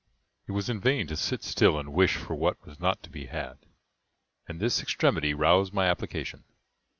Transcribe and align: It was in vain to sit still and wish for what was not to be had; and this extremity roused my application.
It 0.47 0.53
was 0.53 0.67
in 0.67 0.79
vain 0.81 1.05
to 1.09 1.15
sit 1.15 1.43
still 1.43 1.77
and 1.77 1.93
wish 1.93 2.15
for 2.15 2.33
what 2.33 2.65
was 2.65 2.79
not 2.79 3.03
to 3.03 3.11
be 3.11 3.27
had; 3.27 3.59
and 4.47 4.59
this 4.59 4.81
extremity 4.81 5.35
roused 5.35 5.73
my 5.75 5.85
application. 5.91 6.43